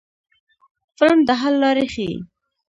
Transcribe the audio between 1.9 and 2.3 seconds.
ښيي